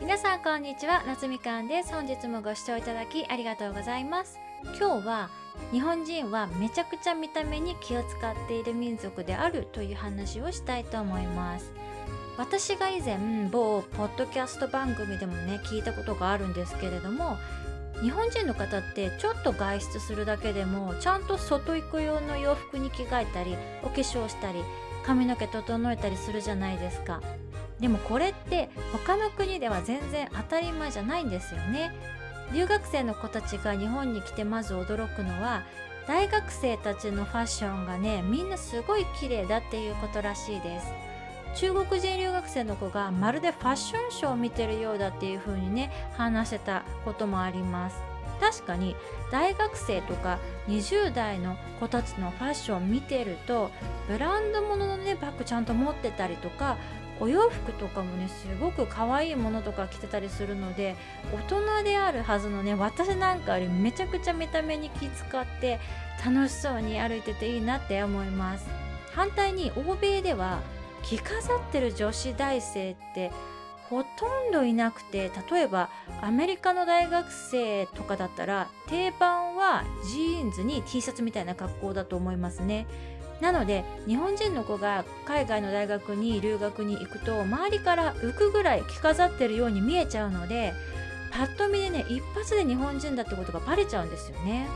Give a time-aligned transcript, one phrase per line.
[0.00, 1.92] 皆さんこんにちは夏みかんです。
[1.92, 4.38] 本日もご視聴いただきありがとうございます。
[4.78, 5.28] 今日は
[5.72, 11.72] 日本人はめちゃくちゃ見た目に気を使っている民族であるという話をしたいと思います。
[12.36, 17.36] 私が以前某ポッドキャスト番組でもね聞いたことがあるんですけれども
[18.00, 24.62] 日本人の方ってちょっと外出するだけでもちゃんと外行く用の洋服に着替えたりお化粧したり
[25.04, 27.20] 髪の毛整えたりするじゃないですか。
[27.80, 31.92] でもこれって他の国では全然当たり前じゃないんですよね。
[32.52, 35.62] 留学生の子たちが日本に来てまず驚くのは
[36.06, 40.86] 大学生たちのファッションがねみんなすごい綺麗だっていうことらしいです。
[41.54, 47.96] 中国人留学生の子がまるでファッションショーを見てるようだっていう風にね話してたこともあります。
[48.40, 48.94] 確かに
[49.32, 50.38] 大学生とか
[50.68, 53.70] 20代の子たちのファッションを見てると
[54.06, 56.76] ブランド物のねバッグちゃんと持ってたりとか
[57.20, 60.96] お洋服とかもねすごく可愛いものとか着てたりするので
[61.32, 65.80] 大人であるはずのね私なんかよりめちゃくちゃ見た目に気使って
[66.24, 68.66] 楽しそうに歩いてていいなって思います。
[69.12, 70.60] 反対に欧米では
[71.02, 73.32] 着飾ってる女子大生って
[73.88, 74.08] ほと
[74.48, 75.88] んどいなくて例えば
[76.20, 82.86] アメリカの大学生とかだったら定番はジーンズに T シャツみたいな格好だと思いますね。
[83.40, 90.72] なので日本人の子が海外の大学に留学に行くと周りから浮くぐらい着飾ってるように見えちゃうので
[91.30, 94.66] パッと見でね一発で日本人だってことがバレちゃうんですよね。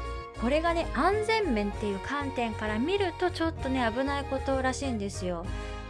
[0.40, 5.46] これがね安全面っていう観点から見るとちょっとね危ないことらしいんですよ。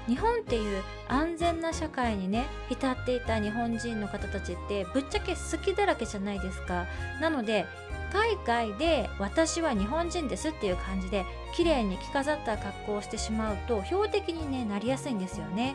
[0.06, 6.86] 日本っていう安全な社会にね浸っていた日本人の方たちってぶっちゃけ好きだらけじゃないですか
[7.20, 7.66] なので
[8.12, 11.24] 海外で私は日本人ですっていう感じで
[11.54, 15.74] 綺麗に着飾った格好をしてしまうと標的に、ね、なりやすいんですよね。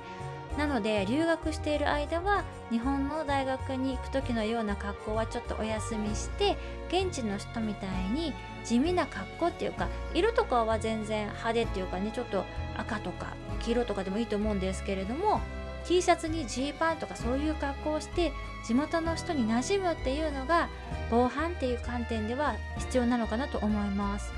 [0.56, 6.58] なので留学している間は日本の大学に行く時のような格好はちょっとお休みして
[6.90, 8.34] 現地の人みたいに
[8.66, 12.44] 地味な格好っていうか色とかは全然派手っていうかねちょっと
[12.76, 15.42] 赤とか黄色とかでもいいと思うんですけれども
[15.88, 18.34] T シャツにジーパンとかそういう格好をして
[18.66, 20.68] 地元の人に馴染むっていうのが
[21.10, 24.34] 防犯っていう観点では必要なのかなと思います。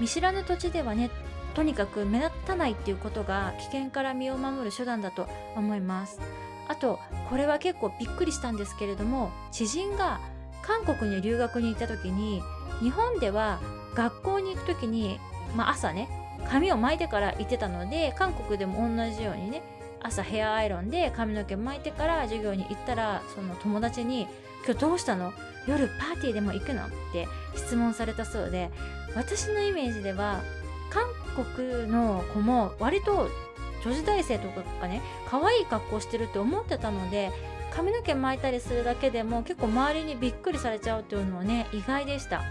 [0.00, 1.10] 見知らぬ土地ではね
[1.54, 6.20] とにかく目立たないっていうことが危険から身を守る手段だと思います。
[6.68, 10.20] あとこれは結構びっくりしたんですけれども知人が
[10.62, 12.42] 韓国に留学に行った時に
[12.80, 13.60] 日本では
[13.94, 15.20] 学校に行く時に、
[15.54, 16.08] まあ、朝ね
[16.48, 19.62] 髪を巻いてから行ってたので韓国でも同じようにね
[20.04, 24.28] 朝ヘアアイロンで髪の毛巻いてから授業に行ったらその友達に
[24.64, 25.32] 「今日どうしたの？
[25.66, 27.26] 夜パーティーでも行くの?」って
[27.56, 28.70] 質問されたそうで
[29.16, 30.40] 私のイメージでは
[30.90, 31.04] 韓
[31.56, 33.28] 国の子も割と
[33.84, 37.32] 女子大生とかがね可愛い格好してるって思ってたので
[37.74, 42.42] 髪の毛巻いたりするだけでも結構周りにびっくりされちゃうっていうのはね意外でした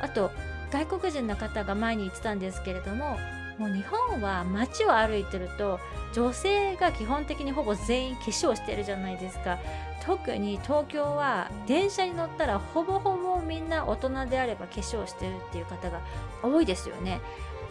[0.00, 0.30] あと
[0.72, 3.18] 外国人の方が前に言ってたんですけれども
[3.58, 5.78] もう日本は街を歩いてると
[6.12, 9.58] 女性が基本的にほぼ全員化粧してるじゃないですか。
[10.04, 16.00] 特に東京は電車に乗ったらほぼほぼみんな大人であれば化粧してるっていう方が
[16.42, 17.20] 多いですよね。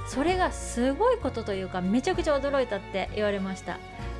[0.08, 3.78] それがすごいことというかめちゃくちゃ驚いたって言われました。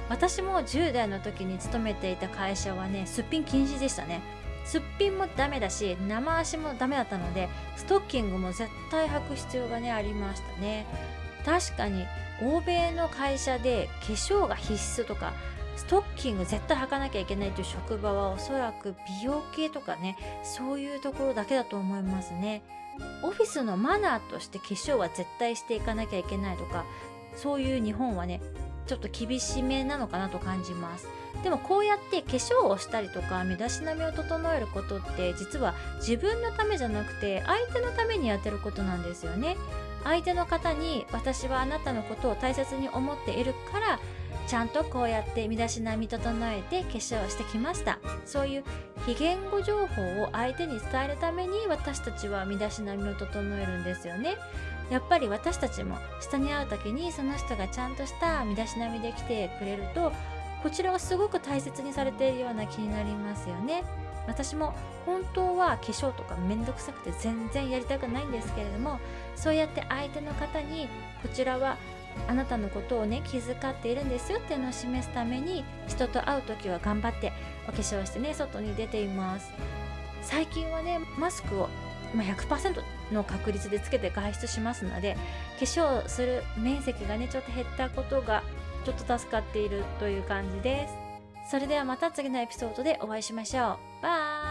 [0.10, 4.22] 私も10代の時に勤めていた会社はねすっぴん禁止でしたね。
[4.66, 10.86] すっぴんもダメだし生足もダメだったのでストッキングも絶対履く必要がねありましたね。
[11.46, 12.06] 確かに
[12.42, 15.34] 欧米の会社で化粧が必須とか
[15.76, 22.64] ストッキング絶対履かなきゃいけないという職場はおそらく美容系とかねそういうところだけだと思いますね。
[23.24, 26.84] オフィスのマナーとして化粧は絶対していかなきゃいけないとか
[27.38, 28.42] そういう日本はね
[28.88, 31.08] ちょっと厳しめなのかなと感じます。
[31.44, 39.56] でもこうやって化粧をしたりとか身だしなみを整えることって実は自分のためじゃなくて相手のためにやってることなんですよね。
[40.04, 44.00] 相手の方に私はあなたのことを大切に思っているから
[44.48, 48.00] ちゃんとこうやって身だしなみ整えて化粧をしてきました。
[48.26, 48.64] そういう
[49.06, 54.38] 非言語情報を相手に伝えるために私たちは身だしなみを整えるんですよね。
[54.90, 60.12] やっぱり私たちも人に会う時にその人がちゃんとした身だしなみで来てくれると
[60.64, 63.84] こちらはすごく大切にされているような気になりますよね。
[64.28, 64.74] 私も
[65.06, 69.00] 本当は化粧とかめんどくさくて全然やりたくないんですけれども
[69.36, 70.88] そうやって相手の方に
[71.22, 71.78] こちらは
[72.28, 77.32] あなたのことをね気遣っているんですよっていうのを示すために人と会う時は頑張って
[77.68, 79.52] お化粧してね外に出ています。
[80.22, 81.70] 最近はねマスクを
[82.14, 82.84] 100%
[83.14, 85.16] の確率でつけて外出しますので
[85.60, 88.44] 化粧する面積がねちょっと減ったことが
[88.86, 91.09] ちょっと助かっているという感じです。
[91.50, 94.04] それではまた次のエピソードでお会いしましょう。
[94.04, 94.49] バイ。